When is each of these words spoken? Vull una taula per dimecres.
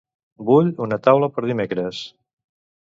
Vull 0.47 0.71
una 0.87 0.99
taula 1.09 1.31
per 1.37 1.47
dimecres. 1.53 2.05